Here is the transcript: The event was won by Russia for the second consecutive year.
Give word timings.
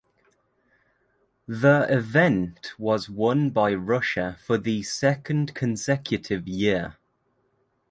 The 1.47 1.85
event 1.87 2.71
was 2.79 3.07
won 3.07 3.51
by 3.51 3.75
Russia 3.75 4.35
for 4.43 4.57
the 4.57 4.81
second 4.81 5.53
consecutive 5.53 6.47
year. 6.47 6.97